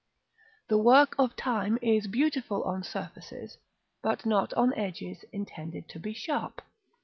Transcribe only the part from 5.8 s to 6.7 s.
to be sharp.